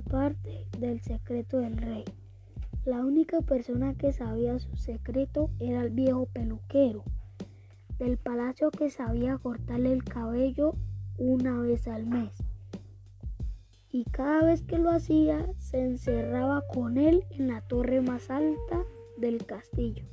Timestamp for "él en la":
16.98-17.60